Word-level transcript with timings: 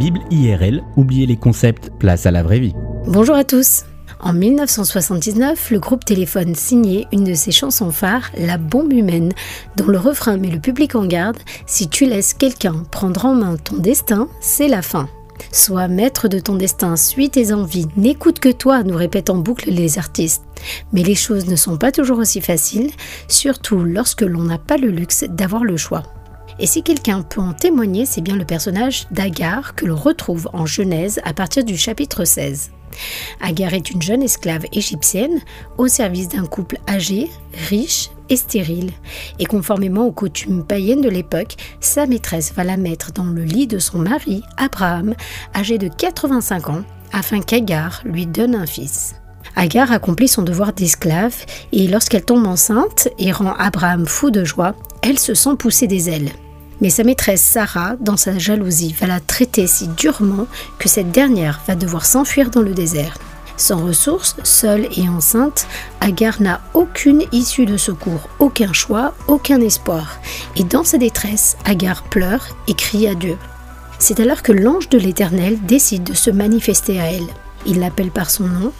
Bible 0.00 0.20
IRL, 0.30 0.82
oubliez 0.96 1.26
les 1.26 1.36
concepts, 1.36 1.90
place 1.98 2.24
à 2.24 2.30
la 2.30 2.42
vraie 2.42 2.58
vie. 2.58 2.72
Bonjour 3.06 3.36
à 3.36 3.44
tous 3.44 3.84
en 4.22 4.32
1979, 4.32 5.70
le 5.70 5.78
groupe 5.78 6.06
Téléphone 6.06 6.54
signait 6.54 7.06
une 7.12 7.24
de 7.24 7.34
ses 7.34 7.52
chansons 7.52 7.90
phares, 7.90 8.30
La 8.36 8.56
bombe 8.56 8.94
humaine, 8.94 9.32
dont 9.76 9.88
le 9.88 9.98
refrain 9.98 10.38
met 10.38 10.50
le 10.50 10.58
public 10.58 10.94
en 10.94 11.04
garde 11.04 11.36
Si 11.66 11.88
tu 11.88 12.06
laisses 12.06 12.32
quelqu'un 12.32 12.84
prendre 12.90 13.26
en 13.26 13.34
main 13.34 13.56
ton 13.56 13.76
destin, 13.76 14.28
c'est 14.40 14.68
la 14.68 14.80
fin. 14.80 15.06
Sois 15.52 15.88
maître 15.88 16.28
de 16.28 16.38
ton 16.38 16.54
destin, 16.54 16.96
suis 16.96 17.28
tes 17.28 17.52
envies, 17.52 17.86
n'écoute 17.96 18.40
que 18.40 18.52
toi, 18.52 18.82
nous 18.82 18.96
répètent 18.96 19.30
en 19.30 19.36
boucle 19.36 19.70
les 19.70 19.98
artistes. 19.98 20.44
Mais 20.94 21.02
les 21.02 21.14
choses 21.14 21.46
ne 21.46 21.56
sont 21.56 21.76
pas 21.76 21.92
toujours 21.92 22.18
aussi 22.18 22.40
faciles, 22.40 22.90
surtout 23.28 23.84
lorsque 23.84 24.22
l'on 24.22 24.44
n'a 24.44 24.58
pas 24.58 24.78
le 24.78 24.88
luxe 24.88 25.24
d'avoir 25.28 25.64
le 25.64 25.76
choix. 25.76 26.04
Et 26.60 26.66
si 26.66 26.82
quelqu'un 26.82 27.22
peut 27.22 27.40
en 27.40 27.54
témoigner, 27.54 28.04
c'est 28.04 28.20
bien 28.20 28.36
le 28.36 28.44
personnage 28.44 29.06
d'Agar 29.10 29.74
que 29.74 29.86
l'on 29.86 29.96
retrouve 29.96 30.50
en 30.52 30.66
Genèse 30.66 31.18
à 31.24 31.32
partir 31.32 31.64
du 31.64 31.74
chapitre 31.74 32.26
16. 32.26 32.70
Agar 33.40 33.72
est 33.72 33.90
une 33.90 34.02
jeune 34.02 34.22
esclave 34.22 34.66
égyptienne 34.70 35.40
au 35.78 35.88
service 35.88 36.28
d'un 36.28 36.44
couple 36.44 36.76
âgé, 36.86 37.30
riche 37.70 38.10
et 38.28 38.36
stérile. 38.36 38.90
Et 39.38 39.46
conformément 39.46 40.04
aux 40.04 40.12
coutumes 40.12 40.62
païennes 40.62 41.00
de 41.00 41.08
l'époque, 41.08 41.56
sa 41.80 42.06
maîtresse 42.06 42.52
va 42.52 42.62
la 42.62 42.76
mettre 42.76 43.10
dans 43.12 43.24
le 43.24 43.42
lit 43.42 43.66
de 43.66 43.78
son 43.78 43.98
mari, 43.98 44.42
Abraham, 44.58 45.14
âgé 45.54 45.78
de 45.78 45.88
85 45.88 46.68
ans, 46.68 46.82
afin 47.10 47.40
qu'Agar 47.40 48.02
lui 48.04 48.26
donne 48.26 48.54
un 48.54 48.66
fils. 48.66 49.14
Agar 49.56 49.92
accomplit 49.92 50.28
son 50.28 50.42
devoir 50.42 50.74
d'esclave 50.74 51.34
et 51.72 51.88
lorsqu'elle 51.88 52.24
tombe 52.24 52.46
enceinte 52.46 53.08
et 53.18 53.32
rend 53.32 53.54
Abraham 53.54 54.06
fou 54.06 54.30
de 54.30 54.44
joie, 54.44 54.74
elle 55.02 55.18
se 55.18 55.32
sent 55.32 55.56
pousser 55.58 55.86
des 55.86 56.10
ailes. 56.10 56.30
Mais 56.80 56.90
sa 56.90 57.04
maîtresse 57.04 57.42
Sarah, 57.42 57.96
dans 58.00 58.16
sa 58.16 58.38
jalousie, 58.38 58.94
va 58.98 59.06
la 59.06 59.20
traiter 59.20 59.66
si 59.66 59.88
durement 59.88 60.46
que 60.78 60.88
cette 60.88 61.10
dernière 61.10 61.60
va 61.66 61.74
devoir 61.74 62.06
s'enfuir 62.06 62.50
dans 62.50 62.62
le 62.62 62.72
désert. 62.72 63.18
Sans 63.56 63.84
ressources, 63.84 64.36
seule 64.42 64.88
et 64.96 65.06
enceinte, 65.08 65.66
Agar 66.00 66.40
n'a 66.40 66.62
aucune 66.72 67.24
issue 67.30 67.66
de 67.66 67.76
secours, 67.76 68.30
aucun 68.38 68.72
choix, 68.72 69.12
aucun 69.28 69.60
espoir. 69.60 70.18
Et 70.56 70.64
dans 70.64 70.84
sa 70.84 70.96
détresse, 70.96 71.58
Agar 71.66 72.02
pleure 72.04 72.56
et 72.68 72.74
crie 72.74 73.06
à 73.06 73.14
Dieu. 73.14 73.36
C'est 73.98 74.18
alors 74.18 74.42
que 74.42 74.52
l'ange 74.52 74.88
de 74.88 74.96
l'Éternel 74.96 75.58
décide 75.66 76.04
de 76.04 76.14
se 76.14 76.30
manifester 76.30 76.98
à 76.98 77.12
elle. 77.12 77.28
Il 77.66 77.80
l'appelle 77.80 78.10
par 78.10 78.30
son 78.30 78.44
nom, 78.44 78.72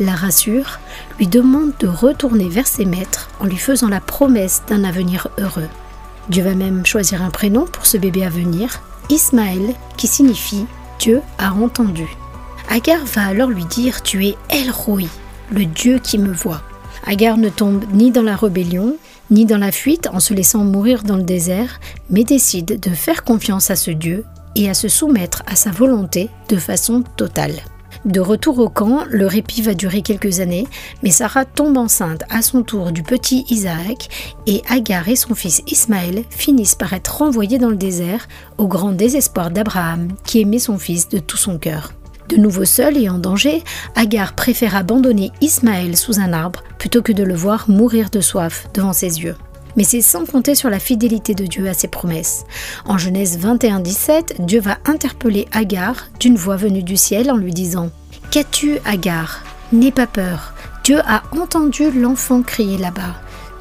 la 0.00 0.14
rassure, 0.14 0.80
lui 1.18 1.26
demande 1.26 1.72
de 1.78 1.86
retourner 1.86 2.48
vers 2.48 2.66
ses 2.66 2.86
maîtres 2.86 3.28
en 3.40 3.44
lui 3.44 3.58
faisant 3.58 3.88
la 3.88 4.00
promesse 4.00 4.62
d'un 4.66 4.84
avenir 4.84 5.28
heureux. 5.38 5.68
Dieu 6.28 6.42
va 6.42 6.54
même 6.54 6.86
choisir 6.86 7.22
un 7.22 7.30
prénom 7.30 7.66
pour 7.66 7.86
ce 7.86 7.96
bébé 7.96 8.24
à 8.24 8.30
venir, 8.30 8.82
Ismaël, 9.10 9.74
qui 9.96 10.06
signifie 10.06 10.66
Dieu 10.98 11.20
a 11.38 11.52
entendu. 11.52 12.06
Agar 12.70 13.04
va 13.04 13.26
alors 13.26 13.50
lui 13.50 13.64
dire 13.66 14.02
Tu 14.02 14.26
es 14.26 14.36
El 14.48 14.70
Roi, 14.70 15.02
le 15.52 15.66
Dieu 15.66 15.98
qui 16.02 16.18
me 16.18 16.32
voit. 16.32 16.62
Agar 17.06 17.36
ne 17.36 17.50
tombe 17.50 17.84
ni 17.92 18.10
dans 18.10 18.22
la 18.22 18.36
rébellion, 18.36 18.96
ni 19.30 19.44
dans 19.44 19.58
la 19.58 19.72
fuite 19.72 20.08
en 20.12 20.20
se 20.20 20.32
laissant 20.32 20.64
mourir 20.64 21.02
dans 21.02 21.16
le 21.16 21.22
désert, 21.22 21.80
mais 22.08 22.24
décide 22.24 22.80
de 22.80 22.90
faire 22.90 23.24
confiance 23.24 23.70
à 23.70 23.76
ce 23.76 23.90
Dieu 23.90 24.24
et 24.56 24.70
à 24.70 24.74
se 24.74 24.88
soumettre 24.88 25.42
à 25.46 25.56
sa 25.56 25.70
volonté 25.70 26.30
de 26.48 26.56
façon 26.56 27.02
totale. 27.16 27.60
De 28.04 28.20
retour 28.20 28.58
au 28.58 28.68
camp, 28.68 29.04
le 29.08 29.26
répit 29.26 29.62
va 29.62 29.74
durer 29.74 30.02
quelques 30.02 30.40
années, 30.40 30.66
mais 31.02 31.10
Sarah 31.10 31.44
tombe 31.44 31.76
enceinte 31.76 32.22
à 32.30 32.42
son 32.42 32.62
tour 32.62 32.92
du 32.92 33.02
petit 33.02 33.44
Isaac 33.48 34.08
et 34.46 34.62
Agar 34.68 35.08
et 35.08 35.16
son 35.16 35.34
fils 35.34 35.62
Ismaël 35.66 36.24
finissent 36.30 36.74
par 36.74 36.92
être 36.92 37.18
renvoyés 37.18 37.58
dans 37.58 37.70
le 37.70 37.76
désert 37.76 38.28
au 38.58 38.68
grand 38.68 38.92
désespoir 38.92 39.50
d'Abraham 39.50 40.08
qui 40.24 40.40
aimait 40.40 40.58
son 40.58 40.78
fils 40.78 41.08
de 41.08 41.18
tout 41.18 41.36
son 41.36 41.58
cœur. 41.58 41.92
De 42.28 42.36
nouveau 42.36 42.64
seul 42.64 42.96
et 42.96 43.08
en 43.08 43.18
danger, 43.18 43.62
Agar 43.94 44.34
préfère 44.34 44.76
abandonner 44.76 45.30
Ismaël 45.40 45.96
sous 45.96 46.20
un 46.20 46.32
arbre 46.32 46.62
plutôt 46.78 47.02
que 47.02 47.12
de 47.12 47.22
le 47.22 47.34
voir 47.34 47.68
mourir 47.68 48.10
de 48.10 48.20
soif 48.20 48.68
devant 48.74 48.92
ses 48.92 49.20
yeux 49.20 49.36
mais 49.76 49.84
c'est 49.84 50.00
sans 50.00 50.24
compter 50.24 50.54
sur 50.54 50.70
la 50.70 50.78
fidélité 50.78 51.34
de 51.34 51.46
Dieu 51.46 51.68
à 51.68 51.74
ses 51.74 51.88
promesses. 51.88 52.44
En 52.84 52.98
Genèse 52.98 53.38
21, 53.38 53.80
17, 53.80 54.36
Dieu 54.40 54.60
va 54.60 54.78
interpeller 54.84 55.46
Agar 55.52 56.08
d'une 56.20 56.36
voix 56.36 56.56
venue 56.56 56.82
du 56.82 56.96
ciel 56.96 57.30
en 57.30 57.36
lui 57.36 57.52
disant 57.52 57.90
Qu'as-tu, 58.30 58.78
Agar? 58.84 59.42
N'aie 59.72 59.92
pas 59.92 60.06
peur. 60.06 60.54
Dieu 60.84 60.98
a 61.06 61.22
entendu 61.32 61.90
l'enfant 61.90 62.42
crier 62.42 62.78
là-bas. 62.78 63.14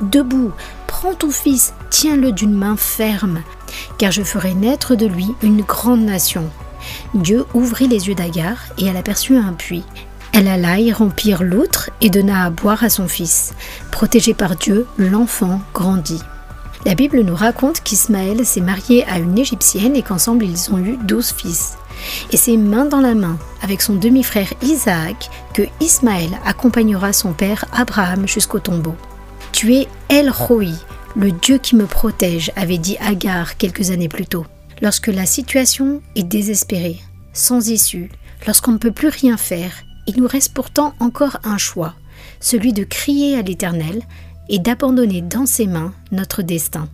Debout, 0.00 0.52
prends 0.86 1.14
ton 1.14 1.30
fils, 1.30 1.74
tiens-le 1.90 2.32
d'une 2.32 2.54
main 2.54 2.76
ferme, 2.76 3.42
car 3.98 4.10
je 4.10 4.22
ferai 4.22 4.54
naître 4.54 4.94
de 4.94 5.06
lui 5.06 5.26
une 5.42 5.62
grande 5.62 6.00
nation. 6.00 6.48
Dieu 7.14 7.44
ouvrit 7.52 7.88
les 7.88 8.08
yeux 8.08 8.14
d'Agar 8.14 8.56
et 8.78 8.86
elle 8.86 8.96
aperçut 8.96 9.36
un 9.36 9.52
puits. 9.52 9.84
Elle 10.32 10.48
alla 10.48 10.78
y 10.78 10.92
remplir 10.92 11.42
l'outre 11.42 11.90
et 12.00 12.10
donna 12.10 12.44
à 12.44 12.50
boire 12.50 12.84
à 12.84 12.90
son 12.90 13.08
fils. 13.08 13.52
Protégé 13.90 14.34
par 14.34 14.56
Dieu, 14.56 14.86
l'enfant 14.96 15.60
grandit. 15.74 16.22
La 16.86 16.94
Bible 16.94 17.20
nous 17.20 17.34
raconte 17.34 17.82
qu'Ismaël 17.82 18.46
s'est 18.46 18.60
marié 18.60 19.04
à 19.06 19.18
une 19.18 19.38
Égyptienne 19.38 19.96
et 19.96 20.02
qu'ensemble 20.02 20.46
ils 20.46 20.72
ont 20.72 20.78
eu 20.78 20.96
douze 21.04 21.34
fils. 21.36 21.76
Et 22.32 22.36
c'est 22.36 22.56
main 22.56 22.86
dans 22.86 23.00
la 23.00 23.14
main 23.14 23.38
avec 23.60 23.82
son 23.82 23.94
demi-frère 23.96 24.52
Isaac 24.62 25.28
que 25.52 25.62
Ismaël 25.80 26.30
accompagnera 26.46 27.12
son 27.12 27.32
père 27.32 27.66
Abraham 27.72 28.26
jusqu'au 28.26 28.60
tombeau. 28.60 28.94
Tu 29.52 29.74
es 29.74 29.88
El 30.08 30.30
Roi, 30.30 30.72
le 31.16 31.32
Dieu 31.32 31.58
qui 31.58 31.76
me 31.76 31.86
protège, 31.86 32.50
avait 32.56 32.78
dit 32.78 32.96
Agar 33.00 33.58
quelques 33.58 33.90
années 33.90 34.08
plus 34.08 34.26
tôt. 34.26 34.46
Lorsque 34.80 35.08
la 35.08 35.26
situation 35.26 36.00
est 36.14 36.22
désespérée, 36.22 37.00
sans 37.34 37.68
issue, 37.68 38.10
lorsqu'on 38.46 38.72
ne 38.72 38.78
peut 38.78 38.92
plus 38.92 39.08
rien 39.08 39.36
faire, 39.36 39.72
il 40.06 40.20
nous 40.20 40.28
reste 40.28 40.52
pourtant 40.52 40.94
encore 41.00 41.38
un 41.44 41.58
choix, 41.58 41.94
celui 42.40 42.72
de 42.72 42.84
crier 42.84 43.38
à 43.38 43.42
l'Éternel 43.42 44.02
et 44.48 44.58
d'abandonner 44.58 45.22
dans 45.22 45.46
ses 45.46 45.66
mains 45.66 45.92
notre 46.12 46.42
destin. 46.42 46.88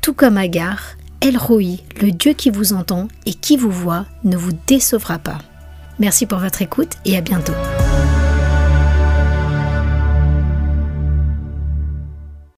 Tout 0.00 0.14
comme 0.14 0.36
Agar, 0.36 0.96
El 1.20 1.36
Roi, 1.36 1.78
le 2.00 2.10
Dieu 2.12 2.32
qui 2.32 2.50
vous 2.50 2.72
entend 2.72 3.08
et 3.26 3.34
qui 3.34 3.56
vous 3.56 3.70
voit, 3.70 4.06
ne 4.24 4.36
vous 4.36 4.52
décevra 4.66 5.18
pas. 5.18 5.38
Merci 5.98 6.26
pour 6.26 6.38
votre 6.38 6.62
écoute 6.62 6.92
et 7.04 7.16
à 7.16 7.20
bientôt. 7.20 7.52